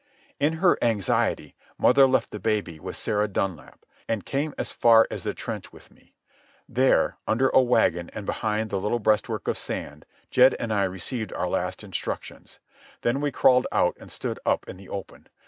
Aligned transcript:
In 0.39 0.53
her 0.53 0.79
anxiety 0.81 1.53
mother 1.77 2.07
left 2.07 2.31
the 2.31 2.39
baby 2.39 2.79
with 2.79 2.97
Sarah 2.97 3.27
Dunlap, 3.27 3.85
and 4.09 4.25
came 4.25 4.55
as 4.57 4.71
far 4.71 5.05
as 5.11 5.21
the 5.23 5.35
trench 5.35 5.71
with 5.71 5.91
me. 5.91 6.15
There, 6.67 7.17
under 7.27 7.49
a 7.49 7.61
wagon 7.61 8.09
and 8.11 8.25
behind 8.25 8.71
the 8.71 8.79
little 8.79 8.97
breastwork 8.97 9.47
of 9.47 9.59
sand, 9.59 10.07
Jed 10.31 10.55
and 10.59 10.73
I 10.73 10.85
received 10.85 11.31
our 11.33 11.47
last 11.47 11.83
instructions. 11.83 12.57
Then 13.03 13.21
we 13.21 13.31
crawled 13.31 13.67
out 13.71 13.95
and 13.99 14.11
stood 14.11 14.39
up 14.43 14.67
in 14.67 14.77
the 14.77 14.89
open. 14.89 15.27